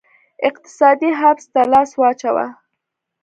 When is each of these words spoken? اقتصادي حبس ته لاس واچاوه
اقتصادي 0.47 1.09
حبس 1.19 1.45
ته 1.53 1.61
لاس 1.71 1.91
واچاوه 2.01 2.47